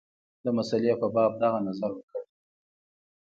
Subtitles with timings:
[0.43, 2.29] د مسلې په باب دغه نظر ورکړی وو.